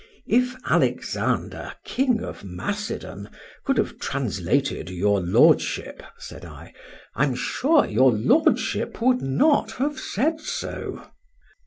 [0.25, 3.29] ——If Alexander, King of Macedon,
[3.63, 6.73] could have translated your Lordship, said I,
[7.13, 11.03] I'm sure your Lordship would not have said so.